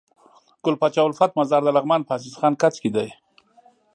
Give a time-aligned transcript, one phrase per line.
[0.63, 2.89] ګل پاچا الفت مزار دلغمان په عزيز خان کځ کي